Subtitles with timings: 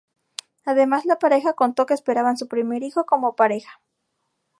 [0.65, 3.79] Además la pareja contó que esperaban su primer hijo como pareja.